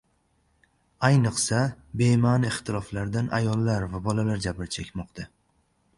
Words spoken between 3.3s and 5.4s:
ayollar va bolalar jabr chekmoqda.